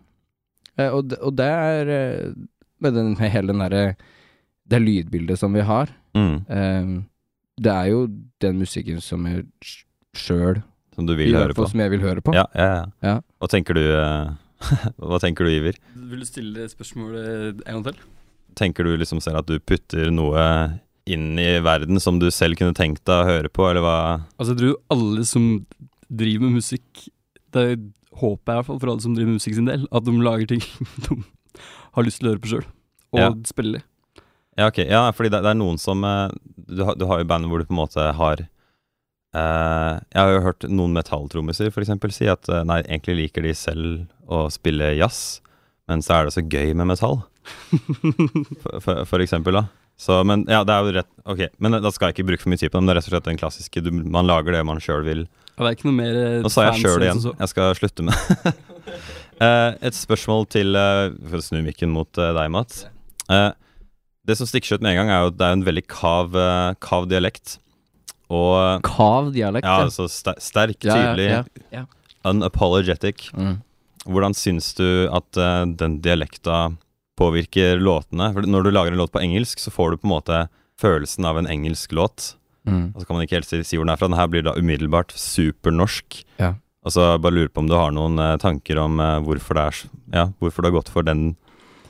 Uh, 0.78 0.90
og, 0.98 1.12
og 1.22 1.36
det 1.38 1.46
er 1.46 1.92
uh, 1.92 2.32
med, 2.82 2.96
den, 2.96 3.12
med 3.18 3.30
hele 3.34 3.52
den 3.52 3.62
derre 3.62 3.84
Det 4.68 4.80
lydbildet 4.82 5.38
som 5.40 5.54
vi 5.56 5.64
har. 5.64 5.92
mm. 6.14 7.04
det 7.58 7.72
er 7.72 7.86
jo 7.90 8.06
den 8.40 8.58
musikken 8.58 9.00
som 9.00 9.26
jeg 9.26 9.46
sjøl 10.14 10.60
Som 10.94 11.06
du 11.06 11.14
vil 11.14 11.34
høre 11.34 11.54
på. 11.54 11.66
som 11.66 11.80
jeg 11.80 11.90
vil 11.90 12.00
høre 12.00 12.20
på. 12.20 12.34
Ja, 12.34 12.44
ja, 12.54 12.68
ja. 12.74 12.84
Ja. 13.02 13.16
Hva 13.38 13.48
tenker 13.48 13.74
du 13.74 13.82
Hva 15.08 15.18
tenker 15.22 15.46
du, 15.46 15.50
Iver? 15.54 15.78
Vil 15.94 16.22
du 16.22 16.26
stille 16.26 16.68
spørsmålet 16.68 17.62
en 17.66 17.78
gang 17.78 17.84
til? 17.88 17.98
Tenker 18.58 18.84
du 18.84 18.96
liksom 18.98 19.20
selv 19.22 19.42
at 19.42 19.48
du 19.48 19.58
putter 19.62 20.10
noe 20.10 20.42
inn 21.14 21.38
i 21.40 21.48
verden 21.64 22.00
som 22.02 22.18
du 22.22 22.28
selv 22.34 22.58
kunne 22.60 22.76
tenkt 22.76 23.04
deg 23.08 23.22
å 23.22 23.28
høre 23.28 23.50
på, 23.52 23.66
eller 23.70 23.84
hva? 23.84 23.96
Altså, 24.38 24.52
jeg 24.54 24.60
tror 24.62 24.76
alle 24.94 25.24
som 25.28 25.46
driver 26.08 26.46
med 26.48 26.58
musikk 26.62 27.04
Det 27.52 27.64
håper 28.18 28.50
jeg 28.52 28.54
i 28.54 28.58
hvert 28.58 28.66
fall 28.70 28.80
for 28.82 28.90
alle 28.92 29.04
som 29.04 29.14
driver 29.16 29.30
med 29.32 29.38
musikk 29.40 29.54
sin 29.58 29.68
del, 29.68 29.84
at 29.94 30.04
de 30.08 30.14
lager 30.24 30.48
ting 30.50 30.64
de 31.08 31.18
har 31.96 32.04
lyst 32.06 32.20
til 32.20 32.28
å 32.28 32.32
høre 32.34 32.42
på 32.44 32.50
sjøl, 32.52 32.66
og 33.14 33.20
Ja. 33.22 33.28
spille. 33.48 33.80
Ja, 34.58 34.66
ok. 34.72 34.78
Ja, 34.90 35.02
fordi 35.14 35.30
det, 35.30 35.38
det 35.44 35.50
er 35.52 35.58
noen 35.60 35.78
som 35.78 36.02
eh, 36.04 36.32
du, 36.66 36.82
har- 36.84 36.96
du 36.98 37.04
har 37.06 37.20
jo 37.22 37.28
band 37.30 37.46
hvor 37.46 37.60
du 37.62 37.66
på 37.68 37.74
en 37.76 37.78
måte 37.84 38.04
har 38.18 38.40
eh, 38.42 39.92
Jeg 40.12 40.18
har 40.18 40.32
jo 40.34 40.42
hørt 40.48 40.66
noen 40.68 40.96
metalltrommiser 40.96 41.70
for 41.74 41.84
eksempel 41.84 42.12
si 42.14 42.26
at 42.30 42.48
eh, 42.50 42.64
nei, 42.66 42.80
egentlig 42.88 43.18
liker 43.22 43.46
de 43.46 43.54
selv 43.54 44.06
å 44.28 44.46
spille 44.52 44.92
jazz, 44.98 45.40
men 45.88 46.02
så 46.04 46.18
er 46.18 46.28
det 46.28 46.34
så 46.36 46.42
gøy 46.44 46.74
med 46.76 46.90
metall, 46.90 47.20
for, 48.62 48.80
for, 48.84 49.04
for 49.08 49.24
eksempel, 49.24 49.56
da. 49.60 49.66
Så, 49.98 50.20
men 50.22 50.44
ja, 50.46 50.60
det 50.62 50.70
er 50.76 50.84
jo 50.86 50.92
rett 50.94 51.08
Ok, 51.26 51.40
men 51.58 51.74
da 51.82 51.90
skal 51.90 52.08
jeg 52.12 52.14
ikke 52.20 52.28
bruke 52.28 52.44
for 52.44 52.52
mye 52.52 52.60
tid 52.60 52.70
på 52.70 52.78
det, 52.78 52.82
men 52.84 52.88
det 52.90 52.92
er 52.94 52.98
rett 53.00 53.08
og 53.10 53.14
slett 53.16 53.26
den 53.26 53.40
klassiske 53.40 53.80
du, 53.82 53.88
Man 53.90 54.28
lager 54.30 54.54
det 54.54 54.60
man 54.68 54.78
sjøl 54.82 55.02
vil. 55.02 55.24
Og 55.58 55.64
det 55.64 55.70
er 55.72 55.74
ikke 55.74 55.88
noe 55.88 55.96
mer 55.98 56.18
eh, 56.20 56.36
Nå 56.44 56.52
sa 56.54 56.68
jeg 56.68 56.84
sjøl 56.84 57.02
igjen. 57.02 57.22
Jeg 57.42 57.50
skal 57.54 57.74
slutte 57.80 58.06
med 58.06 58.14
Eh, 59.38 59.72
Et 59.90 59.94
spørsmål 59.94 60.46
til 60.50 60.74
eh, 60.78 61.10
For 61.30 61.38
å 61.38 61.44
snu 61.44 61.58
mikken 61.66 61.90
mot 61.94 62.08
deg, 62.18 62.38
Mats. 62.54 62.84
Det 63.28 64.36
som 64.38 64.48
stikker 64.48 64.70
seg 64.72 64.80
ut 64.80 64.86
med 64.86 64.94
en 64.94 65.00
gang, 65.02 65.10
er 65.14 65.20
jo 65.26 65.30
at 65.32 65.36
det 65.40 65.46
er 65.48 65.56
en 65.56 65.66
veldig 65.66 65.84
kav, 65.90 66.34
kav 66.84 67.06
dialekt. 67.10 67.54
Og 68.28 68.82
Kav 68.84 69.30
dialekt. 69.32 69.64
ja, 69.64 69.86
altså 69.86 70.04
ster 70.12 70.36
sterk, 70.42 70.76
tydelig. 70.84 71.28
ja, 71.30 71.38
ja, 71.72 71.80
ja. 71.80 71.84
unapologetic. 72.28 73.30
Mm. 73.32 73.54
Hvordan 74.04 74.36
syns 74.36 74.74
du 74.76 74.84
at 75.16 75.38
den 75.80 75.98
dialekta 76.04 76.58
påvirker 77.18 77.80
låtene? 77.82 78.30
For 78.36 78.46
når 78.46 78.68
du 78.68 78.70
lager 78.74 78.94
en 78.94 79.00
låt 79.02 79.12
på 79.14 79.22
engelsk, 79.22 79.58
så 79.60 79.72
får 79.74 79.90
du 79.90 80.00
på 80.02 80.08
en 80.08 80.14
måte 80.16 80.40
følelsen 80.80 81.26
av 81.26 81.38
en 81.40 81.48
engelsk 81.50 81.92
låt. 81.98 82.34
Mm. 82.68 82.92
Og 82.94 83.00
så 83.02 83.06
kan 83.08 83.16
man 83.18 83.24
ikke 83.26 83.38
helt 83.40 83.48
si, 83.50 83.76
hvor 83.76 83.84
den 83.86 83.92
er 83.94 83.98
fra. 84.00 84.08
Den 84.10 84.18
her 84.20 84.30
blir 84.30 84.44
da 84.46 84.54
umiddelbart 84.58 85.12
supernorsk. 85.16 86.22
Ja. 86.38 86.54
Og 86.86 86.92
så 86.94 87.08
bare 87.20 87.34
lurer 87.34 87.50
på 87.52 87.60
om 87.64 87.68
du 87.68 87.74
har 87.76 87.90
noen 87.92 88.18
eh, 88.22 88.36
tanker 88.40 88.78
om 88.80 89.00
eh, 89.02 89.18
hvorfor 89.26 89.58
det 89.58 89.64
er 89.66 89.80
Ja, 90.14 90.24
hvorfor 90.40 90.62
det 90.62 90.70
har 90.70 90.76
gått 90.78 90.88
for 90.94 91.02
den 91.04 91.36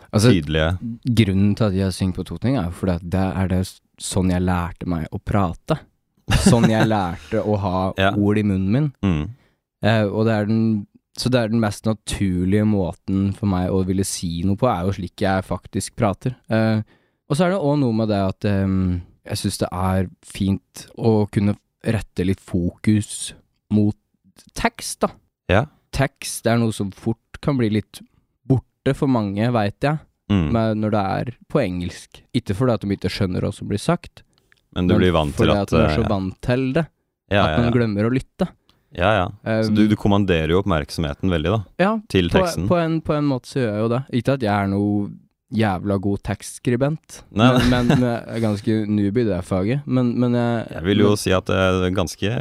Altså, 0.09 0.31
tydelige 0.33 0.79
Grunnen 1.05 1.51
til 1.59 1.67
at 1.69 1.75
jeg 1.77 1.93
synger 1.93 2.17
på 2.17 2.25
toting, 2.31 2.57
er 2.57 2.71
jo 2.71 2.77
fordi 2.79 2.95
at 2.97 3.05
det 3.13 3.27
er 3.43 3.51
det 3.53 3.59
sånn 4.01 4.31
jeg 4.33 4.41
lærte 4.47 4.89
meg 4.89 5.05
å 5.13 5.21
prate. 5.21 5.77
Sånn 6.49 6.65
jeg 6.73 6.89
lærte 6.95 7.43
å 7.45 7.59
ha 7.61 7.75
Ja. 8.01 8.15
ord 8.17 8.41
i 8.41 8.47
munnen 8.49 8.73
min. 8.73 8.89
mm, 9.05 9.29
Eh, 9.85 10.03
og 10.11 10.25
det 10.27 10.33
er 10.35 10.47
den 10.49 10.88
Så 11.19 11.31
det 11.35 11.41
er 11.41 11.51
den 11.51 11.63
mest 11.63 11.87
naturlige 11.89 12.67
måten 12.69 13.33
for 13.35 13.51
meg 13.51 13.73
å 13.75 13.83
ville 13.87 14.07
si 14.07 14.45
noe 14.47 14.59
på, 14.59 14.69
er 14.71 14.87
jo 14.87 14.95
slik 14.95 15.25
jeg 15.25 15.47
faktisk 15.47 15.97
prater. 15.99 16.37
Uh, 16.47 16.85
og 17.29 17.37
så 17.37 17.47
er 17.47 17.55
det 17.55 17.63
òg 17.63 17.81
noe 17.81 17.97
med 17.97 18.11
det 18.13 18.21
at 18.23 18.47
um, 18.49 19.01
jeg 19.27 19.41
syns 19.43 19.59
det 19.65 19.71
er 19.75 20.07
fint 20.25 20.85
å 20.97 21.27
kunne 21.33 21.57
rette 21.85 22.27
litt 22.27 22.41
fokus 22.43 23.33
mot 23.75 23.97
tekst, 24.57 25.03
da. 25.05 25.11
Ja. 25.51 25.65
Tekst 25.95 26.47
er 26.49 26.61
noe 26.61 26.75
som 26.75 26.93
fort 26.95 27.41
kan 27.45 27.59
bli 27.59 27.71
litt 27.79 28.01
borte 28.49 28.95
for 28.97 29.11
mange, 29.11 29.51
veit 29.55 29.85
jeg, 29.85 30.01
mm. 30.31 30.47
men 30.55 30.83
når 30.85 30.95
det 30.95 31.03
er 31.19 31.33
på 31.51 31.63
engelsk. 31.63 32.23
Ikke 32.37 32.57
fordi 32.57 32.77
at 32.77 32.87
de 32.87 32.97
ikke 32.97 33.13
skjønner 33.13 33.45
hva 33.45 33.53
som 33.55 33.71
blir 33.71 33.83
sagt, 33.83 34.25
Men 34.77 34.89
du 34.89 34.97
blir 34.99 35.15
vant 35.17 35.35
til 35.37 35.51
at 35.51 35.67
at 35.67 35.75
de 35.75 35.83
er 35.83 35.95
så 35.97 36.05
eh, 36.05 36.11
vant 36.11 36.41
til 36.45 36.67
det, 36.77 36.87
ja, 37.33 37.45
at 37.45 37.59
man 37.59 37.71
ja. 37.71 37.75
glemmer 37.75 38.09
å 38.09 38.13
lytte. 38.13 38.51
Ja, 38.97 39.11
ja. 39.19 39.27
Så 39.63 39.69
Um, 39.71 39.75
du, 39.77 39.87
du 39.89 39.97
kommanderer 39.97 40.49
jo 40.55 40.61
oppmerksomheten 40.63 41.29
veldig, 41.31 41.51
da, 41.57 41.61
ja, 41.83 41.95
til 42.09 42.31
teksten. 42.33 42.69
på, 42.71 42.77
en, 42.81 43.01
på 43.05 43.15
en 43.19 43.25
måte 43.29 43.49
så 43.51 43.61
gjør 43.61 43.73
jeg 43.75 43.83
jo 43.85 43.89
det. 43.97 44.03
Ikke 44.21 44.33
at 44.39 44.43
jeg 44.47 44.55
er 44.55 44.71
noe 44.73 45.11
jævla 45.49 45.97
god 46.05 46.21
tekstskribent, 46.29 47.23
Nei, 47.33 47.51
men, 47.57 47.69
men, 47.73 47.87
men 47.95 48.03
jeg 48.11 48.23
er 48.37 48.41
ganske 48.45 48.79
newbie 48.87 49.25
i 49.25 49.29
det 49.31 49.43
faget. 49.49 49.81
Men, 49.87 50.15
men 50.21 50.35
jeg 50.37 50.67
Jeg 50.75 50.85
vil 50.85 50.99
jo 51.05 51.13
men, 51.15 51.21
si 51.25 51.33
at 51.33 51.47
det 51.49 51.57
er 51.57 51.91
ganske 51.97 52.33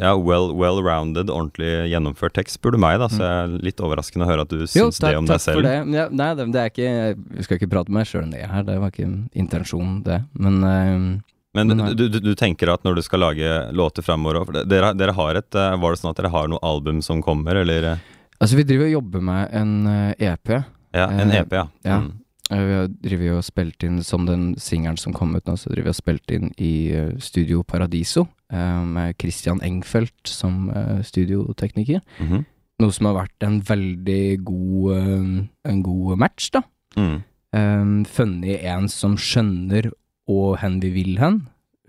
ja, 0.00 0.14
well- 0.16 0.52
well-rounded, 0.56 1.28
ordentlig 1.32 1.90
gjennomført 1.92 2.32
tekst, 2.36 2.56
spør 2.58 2.72
du 2.76 2.78
meg, 2.80 2.98
da. 3.00 3.08
Så 3.12 3.20
jeg 3.20 3.42
er 3.44 3.64
litt 3.68 3.80
overraskende 3.84 4.24
å 4.24 4.30
høre 4.30 4.44
at 4.46 4.52
du 4.52 4.56
Mm. 4.62 4.68
jo, 4.68 4.86
syns 4.88 5.00
det 5.04 5.16
om 5.16 5.26
deg 5.28 5.36
takk 5.40 5.54
for 5.56 5.62
det. 5.68 5.74
Ja, 5.96 6.06
nei, 6.08 6.30
det, 6.38 6.46
det 6.52 6.60
er 6.62 6.70
ikke 6.72 6.92
Vi 7.36 7.44
skal 7.44 7.58
ikke 7.60 7.70
prate 7.72 7.92
med 7.92 8.00
meg 8.00 8.08
sjøl 8.08 8.24
om 8.24 8.30
det 8.32 8.44
her, 8.48 8.62
det 8.68 8.78
var 8.80 8.90
ikke 8.92 9.08
intensjonen, 9.36 9.98
det. 10.04 10.22
Men 10.40 10.64
eh, 10.64 11.20
Men 11.54 11.68
du, 11.68 12.08
du, 12.08 12.18
du 12.20 12.32
tenker 12.38 12.70
at 12.72 12.84
når 12.84 12.96
du 12.96 13.02
skal 13.04 13.20
lage 13.20 13.48
låter 13.76 14.02
framover 14.02 14.44
for 14.48 14.64
dere, 14.64 14.94
dere 14.96 15.12
har 15.12 15.36
et 15.36 15.54
eh, 15.58 15.74
Var 15.76 15.92
det 15.92 16.00
sånn 16.00 16.10
at 16.14 16.20
dere 16.22 16.32
har 16.32 16.48
noe 16.48 16.62
album 16.64 17.02
som 17.04 17.20
kommer, 17.24 17.60
eller 17.60 17.88
eh, 17.90 18.04
altså, 18.38 18.56
vi 18.56 18.64
driver 18.68 18.88
og 18.88 18.94
jobber 18.96 19.24
med 19.28 19.52
en 19.52 19.74
eh, 19.86 20.30
EP. 20.32 20.54
Ja, 20.96 21.08
en 21.10 21.30
Eh, 21.30 21.40
EP, 21.42 21.52
ja. 21.52 21.66
ja. 21.84 21.98
Mm. 22.00 22.12
Eh, 22.50 22.62
Vi 22.68 22.78
har 22.78 22.88
driver 23.04 23.36
og 23.36 23.44
spilt 23.44 23.84
inn, 23.84 24.00
som 24.04 24.24
den 24.28 24.54
singelen 24.60 24.96
som 25.00 25.12
kom 25.16 25.36
ut 25.36 25.46
nå, 25.48 25.58
så 25.60 25.72
driver 25.72 25.90
vi 25.90 25.94
og 25.96 26.00
spilt 26.00 26.32
inn 26.32 26.48
i 26.56 26.72
eh, 26.96 27.12
Studio 27.20 27.62
Paradiso, 27.62 28.26
eh, 28.52 28.80
med 28.84 29.16
Christian 29.20 29.60
Engfeldt 29.64 30.28
som 30.28 30.72
studiotekniker. 31.04 32.00
Mm 32.18 32.28
-hmm. 32.32 32.44
Noe 32.80 32.92
som 32.92 33.06
har 33.06 33.14
vært 33.14 33.46
en 33.46 33.60
veldig 33.60 34.44
god, 34.44 34.96
eh, 34.96 35.70
en 35.70 35.82
god 35.82 36.18
match, 36.18 36.50
da. 36.50 36.62
Mm. 36.96 37.22
Um, 37.54 38.04
funnet 38.08 38.62
en 38.64 38.88
som 38.88 39.14
skjønner 39.16 39.90
og 40.32 40.58
hen 40.62 40.80
vi 40.82 40.92
vil 40.94 41.16
hen. 41.20 41.42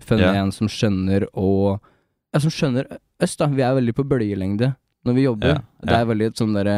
funnet 0.04 0.26
yeah. 0.28 0.42
en 0.42 0.52
som 0.52 0.68
skjønner 0.68 1.28
å 1.32 1.80
Ja, 2.34 2.40
som 2.42 2.50
skjønner 2.50 2.88
oss, 3.22 3.36
da. 3.38 3.46
Vi 3.46 3.62
er 3.62 3.76
veldig 3.76 3.94
på 3.94 4.04
bølgelengde 4.10 4.74
når 5.06 5.14
vi 5.14 5.26
jobber. 5.28 5.52
Yeah. 5.54 5.62
Det 5.84 5.96
er 5.96 6.08
veldig 6.10 6.26
et 6.30 6.40
sånn 6.40 6.56
derre 6.56 6.76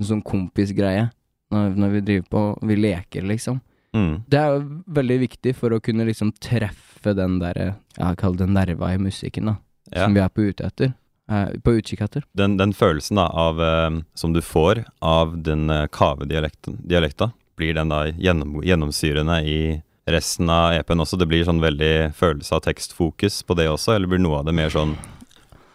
sånn 0.00 0.22
kompisgreie 0.24 1.08
når, 1.52 1.74
når 1.76 1.90
vi 1.96 2.00
driver 2.06 2.28
på 2.32 2.42
Vi 2.68 2.76
leker, 2.78 3.26
liksom. 3.28 3.60
Mm. 3.96 4.22
Det 4.30 4.38
er 4.38 4.54
jo 4.54 4.60
veldig 5.00 5.18
viktig 5.24 5.54
for 5.58 5.74
å 5.74 5.80
kunne 5.82 6.06
liksom 6.06 6.30
treffe 6.38 7.14
den 7.16 7.40
derre 7.42 7.72
Ja, 7.96 8.14
kall 8.18 8.38
det 8.38 8.46
nerva 8.50 8.92
i 8.94 9.00
musikken, 9.02 9.50
da. 9.50 9.56
Ja. 9.90 10.04
Som 10.04 10.14
vi 10.14 10.22
er 10.22 10.30
på 10.30 10.46
ute 10.46 10.68
etter. 10.68 10.92
Eh, 11.30 11.58
på 11.62 11.74
utkikk 11.78 12.04
etter. 12.06 12.24
Den, 12.38 12.56
den 12.58 12.72
følelsen 12.74 13.18
da 13.18 13.28
av 13.28 13.60
eh, 13.62 14.00
som 14.18 14.34
du 14.34 14.40
får 14.42 14.84
av 14.98 15.36
den 15.46 15.70
uh, 15.70 15.86
kave-dialekten, 15.90 16.80
dialekta, 16.90 17.30
blir 17.58 17.74
den 17.76 17.90
da 17.92 18.04
gjennom, 18.10 18.60
gjennomsyrende 18.66 19.40
i 19.46 19.60
resten 20.08 20.50
av 20.50 20.74
EP-en 20.78 21.04
også? 21.04 21.18
Det 21.20 21.28
blir 21.30 21.44
sånn 21.46 21.62
veldig 21.62 22.12
følelse 22.16 22.56
av 22.56 22.64
tekstfokus 22.64 23.42
på 23.46 23.56
det 23.58 23.68
også, 23.70 23.94
eller 23.94 24.10
blir 24.10 24.22
noe 24.22 24.40
av 24.40 24.48
det 24.48 24.56
mer 24.56 24.72
sånn 24.72 24.96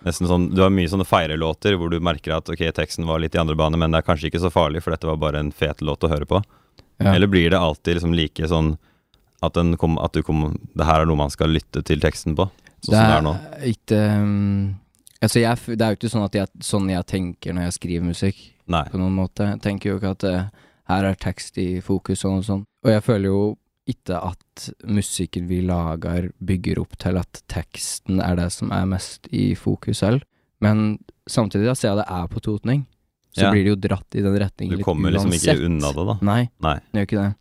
Nesten 0.05 0.27
sånn, 0.29 0.43
Du 0.53 0.59
har 0.61 0.69
mye 0.69 0.85
sånne 0.85 1.07
feirelåter 1.07 1.79
hvor 1.81 1.89
du 1.89 1.97
merker 2.03 2.35
at 2.35 2.49
ok, 2.51 2.61
teksten 2.77 3.07
var 3.09 3.17
litt 3.23 3.33
i 3.33 3.39
andre 3.41 3.55
bane, 3.57 3.73
men 3.81 3.89
det 3.89 4.03
er 4.03 4.05
kanskje 4.05 4.29
ikke 4.29 4.43
så 4.43 4.51
farlig, 4.53 4.83
for 4.85 4.93
dette 4.93 5.09
var 5.09 5.17
bare 5.17 5.41
en 5.41 5.49
fet 5.49 5.81
låt 5.81 6.05
å 6.05 6.11
høre 6.11 6.27
på. 6.29 6.43
Ja. 7.01 7.15
Eller 7.15 7.25
blir 7.25 7.49
det 7.49 7.57
alltid 7.57 7.97
liksom 7.97 8.13
like 8.13 8.45
sånn 8.47 8.75
at, 9.41 9.55
den 9.57 9.73
kom, 9.81 9.97
at 9.97 10.13
du 10.13 10.21
kom, 10.21 10.59
det 10.77 10.85
her 10.85 11.01
er 11.01 11.09
noe 11.09 11.19
man 11.19 11.33
skal 11.33 11.49
lytte 11.49 11.81
til 11.85 12.03
teksten 12.03 12.37
på? 12.37 12.45
Sånn 12.85 12.93
som 12.93 13.09
det 13.09 13.17
er 13.17 13.25
nå. 13.25 13.33
ikke 13.71 14.01
um, 14.21 14.75
Altså, 15.23 15.39
jeg, 15.41 15.57
det 15.73 15.81
er 15.81 15.93
jo 15.93 15.97
ikke 15.97 16.11
sånn 16.11 16.25
jeg, 16.37 16.49
sånn 16.61 16.89
jeg 16.91 17.09
tenker 17.09 17.55
når 17.55 17.65
jeg 17.65 17.75
skriver 17.79 18.05
musikk, 18.05 18.41
Nei. 18.69 18.83
på 18.91 18.99
noen 19.01 19.15
måte. 19.17 19.47
Jeg 19.55 19.61
tenker 19.63 19.89
jo 19.89 19.97
ikke 19.97 20.11
at 20.13 20.25
uh, 20.29 20.65
her 20.91 21.07
er 21.09 21.17
tekst 21.17 21.57
i 21.57 21.79
fokus 21.81 22.21
og 22.27 22.35
noe 22.35 22.45
sånt. 22.45 22.67
Og 22.85 22.91
jeg 22.93 23.01
føler 23.01 23.31
jo 23.31 23.39
ikke 23.89 24.17
at 24.17 24.69
musikken 24.89 25.47
vi 25.49 25.61
lager 25.65 26.31
bygger 26.41 26.79
opp 26.81 26.97
til 27.01 27.19
at 27.21 27.41
teksten 27.51 28.21
er 28.23 28.37
det 28.39 28.49
som 28.55 28.71
er 28.73 28.87
mest 28.89 29.29
i 29.31 29.53
fokus 29.59 30.01
selv. 30.01 30.25
Men 30.63 30.97
samtidig, 31.29 31.67
da, 31.69 31.75
siden 31.77 32.01
det 32.01 32.07
er 32.09 32.27
på 32.31 32.41
totning, 32.41 32.85
så 33.35 33.43
Ja. 33.45 33.51
blir 33.51 33.65
det 33.65 33.73
jo 33.73 33.81
dratt 33.89 34.15
i 34.15 34.21
den 34.23 34.37
retningen 34.39 34.77
Du 34.77 34.83
kommer 34.83 35.11
liksom 35.11 35.33
ikke 35.35 35.65
unna 35.65 35.91
det, 35.91 36.05
da. 36.07 36.17
Nei, 36.21 36.49
Nei. 36.63 36.79
det 36.93 37.01
gjør 37.01 37.09
ikke 37.09 37.23
det. 37.23 37.33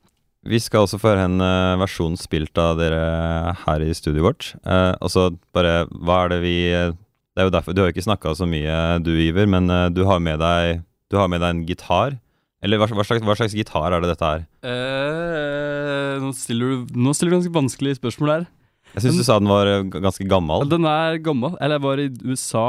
Vi 0.45 0.59
skal 0.61 0.85
også 0.85 0.99
få 1.01 1.15
høre 1.15 1.25
en 1.25 1.41
uh, 1.41 1.79
versjon 1.81 2.19
spilt 2.21 2.59
av 2.61 2.77
dere 2.77 3.55
her 3.65 3.81
i 3.81 3.95
studioet 3.97 4.27
vårt. 4.27 4.49
Uh, 4.67 4.93
og 5.01 5.09
så 5.09 5.31
bare, 5.57 5.87
hva 5.89 6.25
er 6.25 6.35
det 6.35 6.41
vi 6.43 6.57
eh, 6.73 6.93
Det 7.35 7.43
er 7.43 7.49
jo 7.49 7.55
derfor 7.55 7.75
Du 7.75 7.81
har 7.81 7.89
jo 7.89 7.95
ikke 7.95 8.05
snakka 8.05 8.35
så 8.37 8.47
mye, 8.47 9.01
du 9.03 9.11
Iver, 9.17 9.47
men 9.47 9.71
uh, 9.71 9.89
du 9.89 10.05
har 10.05 10.21
med 10.21 10.39
deg 10.39 10.83
Du 11.11 11.17
har 11.17 11.29
med 11.29 11.41
deg 11.41 11.51
en 11.55 11.65
gitar. 11.67 12.19
Eller 12.65 12.81
hva, 12.81 12.89
hva, 12.89 13.05
slags, 13.05 13.21
hva 13.27 13.37
slags 13.37 13.55
gitar 13.57 13.93
er 13.93 14.01
det 14.01 14.15
dette 14.15 14.29
her? 14.31 14.45
Eh, 14.65 16.15
nå, 16.23 16.31
stiller 16.39 16.73
du, 16.73 16.95
nå 16.97 17.13
stiller 17.13 17.35
du 17.35 17.39
ganske 17.39 17.57
vanskelige 17.59 17.99
spørsmål 18.01 18.33
her. 18.33 18.47
Jeg 18.95 19.05
syns 19.05 19.21
du 19.21 19.27
sa 19.27 19.37
den 19.41 19.51
var 19.51 19.69
eh, 19.69 19.85
ganske 19.93 20.25
gammel. 20.31 20.65
Den 20.71 20.87
er 20.89 21.19
gammel. 21.23 21.59
Eller 21.61 21.77
jeg 21.77 21.85
var 21.85 22.03
i 22.03 22.09
USA 22.25 22.67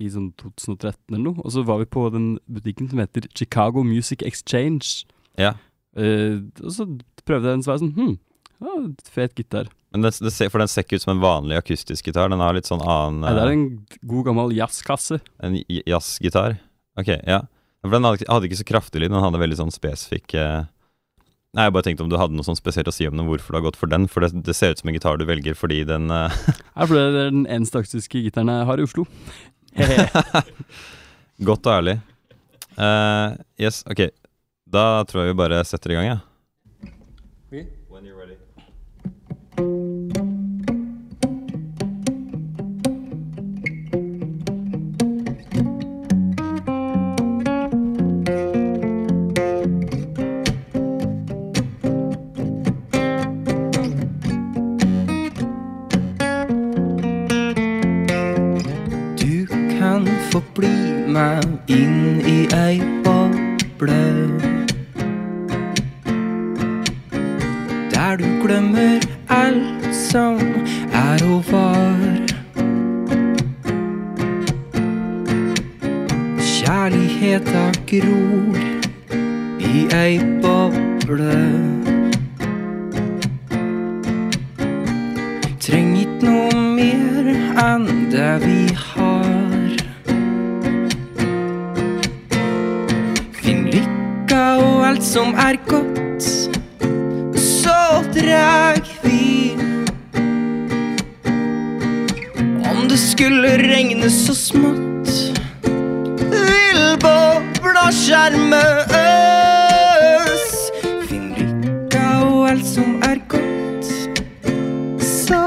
i 0.00 0.10
sånn 0.12 0.30
2013 0.40 0.96
eller 1.14 1.22
noe, 1.24 1.40
og 1.40 1.52
så 1.54 1.62
var 1.64 1.80
vi 1.80 1.88
på 1.88 2.04
den 2.12 2.36
butikken 2.52 2.88
som 2.90 3.00
heter 3.00 3.28
Chicago 3.36 3.84
Music 3.86 4.24
Exchange. 4.24 5.06
Ja. 5.40 5.54
Eh, 5.96 6.40
og 6.62 6.72
så 6.72 6.86
prøvde 7.26 7.48
jeg 7.48 7.56
den, 7.56 7.64
så 7.64 7.72
var 7.72 7.78
jeg 7.78 7.86
sånn 7.86 7.96
Hm, 7.96 8.14
ja, 8.64 8.76
fet 9.12 9.36
gitar. 9.40 9.70
Men 9.94 10.04
det, 10.04 10.12
det 10.20 10.32
ser, 10.34 10.50
for 10.52 10.60
den 10.60 10.68
ser 10.68 10.84
ikke 10.84 11.00
ut 11.00 11.06
som 11.06 11.14
en 11.14 11.24
vanlig 11.24 11.56
akustisk 11.60 12.08
gitar. 12.08 12.28
Den 12.32 12.42
har 12.44 12.56
litt 12.56 12.68
sånn 12.68 12.84
annen 12.84 13.22
Nei, 13.24 13.34
det 13.36 13.44
er 13.44 13.52
eh, 13.52 13.56
en 13.56 14.08
god 14.12 14.28
gammel 14.28 14.56
jazzkasse. 14.56 15.20
En 15.44 15.56
jazzgitar? 15.68 16.58
Ok, 17.00 17.12
ja. 17.24 17.42
For 17.86 17.96
den 17.96 18.06
hadde, 18.08 18.18
ikke- 18.20 18.32
hadde 18.34 18.48
ikke 18.50 18.58
så 18.60 18.66
kraftig 18.68 19.00
lyd, 19.02 19.12
den 19.14 19.22
hadde 19.24 19.40
veldig 19.42 19.58
sånn 19.62 19.74
spesifikk 19.74 20.34
eh... 20.40 20.64
Nei, 21.56 21.64
jeg 21.70 21.72
bare 21.72 21.86
tenkte 21.86 22.04
om 22.04 22.10
du 22.12 22.18
hadde 22.20 22.36
noe 22.36 22.44
sånn 22.44 22.58
spesielt 22.58 22.88
å 22.90 22.92
si 22.92 23.06
om 23.08 23.14
den, 23.16 23.24
hvorfor 23.30 23.54
du 23.54 23.56
har 23.56 23.64
gått 23.64 23.78
for 23.80 23.88
den. 23.88 24.04
For 24.12 24.20
det, 24.20 24.42
det 24.44 24.52
ser 24.58 24.74
ut 24.74 24.82
som 24.82 24.90
en 24.90 24.96
gitar 24.98 25.16
du 25.16 25.24
velger 25.24 25.56
fordi 25.56 25.78
den 25.88 26.10
eh, 26.12 26.34
Nei, 26.76 26.84
for 26.84 26.92
det 26.98 27.04
er 27.06 27.30
den 27.32 27.46
eneste 27.48 27.80
akustiske 27.80 28.20
gitaren 28.26 28.50
jeg 28.52 28.66
har 28.68 28.82
i 28.82 28.84
Oslo. 28.84 29.06
Godt 31.48 31.68
og 31.70 31.72
ærlig. 31.78 31.96
Uh, 32.76 33.38
yes, 33.60 33.80
ok. 33.88 34.04
Da 34.68 34.84
tror 35.08 35.22
jeg 35.24 35.32
vi 35.32 35.38
bare 35.40 35.62
setter 35.64 35.94
i 35.94 35.96
gang, 35.96 36.10
ja. 36.10 36.18
When 37.88 38.04
you're 38.04 38.18
ready. 38.18 38.36
Få 60.36 60.42
bli 60.54 60.76
med 61.08 61.44
inn 61.66 62.20
i 62.20 62.48
ei 62.52 63.05
alt 94.96 95.04
som 95.04 95.34
er 95.34 95.56
godt, 95.68 96.24
så 97.36 98.00
dreg 98.14 98.86
vi. 99.02 99.52
Om 102.64 102.88
det 102.88 102.98
skulle 102.98 103.50
regne 103.60 104.08
så 104.10 104.32
smått, 104.34 105.12
vil 106.30 106.80
bobla 107.02 107.90
skjerme 107.92 108.62
oss. 109.02 110.56
Finn 111.10 111.28
lykka 111.36 112.06
og 112.30 112.48
alt 112.54 112.66
som 112.72 112.96
er 113.04 113.20
godt 113.28 113.92
så 115.04 115.42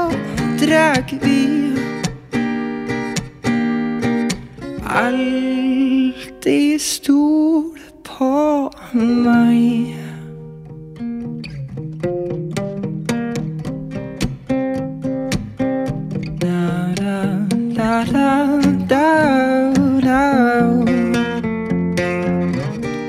dreg 0.62 1.16
vi 1.26 1.40
Alltid 4.90 6.78
stol 6.82 7.89
på 8.20 8.70
meg. 8.92 9.96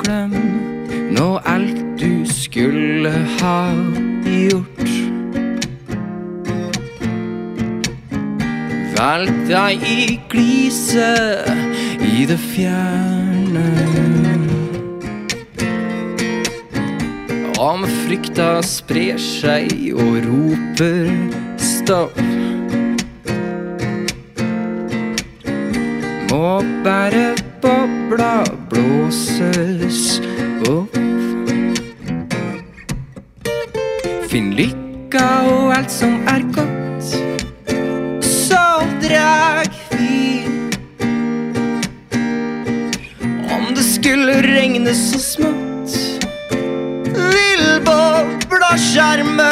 Glem 0.01 0.37
nå 1.11 1.27
alt 1.43 1.81
du 1.99 2.23
skulle 2.31 3.11
ha 3.41 3.57
gjort. 4.23 4.95
Valg 8.95 9.43
deg 9.51 9.83
i 9.91 10.19
gliset 10.31 11.51
i 11.99 12.23
det 12.31 12.39
fjerne. 12.53 14.10
Om 17.61 17.83
frykta 17.85 18.63
sprer 18.65 19.19
seg 19.21 19.69
og 19.93 20.15
roper 20.25 21.11
stopp. 21.61 22.17
Må 26.31 26.47
bare 26.81 27.35
bobla 27.61 28.41
blåses 28.71 30.01
opp. 30.71 30.97
Finn 34.33 34.55
lykka 34.57 35.27
og 35.53 35.77
alt 35.77 35.93
som 35.93 36.17
er 36.33 36.47
godt 36.57 37.13
så 38.25 38.67
drag 39.05 39.69
vi. 39.99 40.47
Om 43.53 43.75
det 43.77 43.85
skulle 43.85 44.41
regne 44.49 44.97
så 44.97 45.21
smått, 45.21 45.70
bobla 48.91 48.99
skjerme 48.99 49.43
oss. 49.47 49.50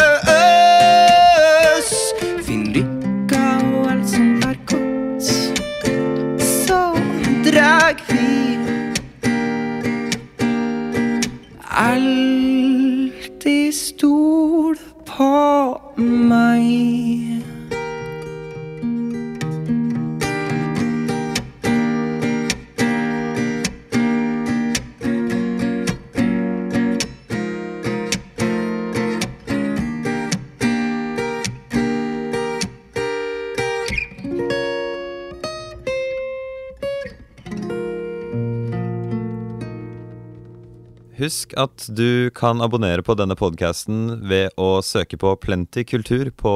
Husk 41.20 41.52
at 41.60 41.84
du 41.92 42.30
kan 42.32 42.62
abonnere 42.64 43.04
på 43.04 43.12
denne 43.20 43.36
podkasten 43.36 44.22
ved 44.30 44.54
å 44.56 44.80
søke 44.80 45.18
på 45.20 45.34
Plenty 45.44 45.84
kultur 45.84 46.30
på 46.32 46.54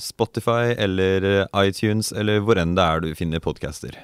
Spotify 0.00 0.72
eller 0.72 1.44
iTunes 1.60 2.14
eller 2.16 2.40
hvor 2.40 2.56
enn 2.56 2.72
det 2.78 2.86
er 2.86 3.04
du 3.04 3.10
finner 3.18 3.44
podcaster. 3.44 3.98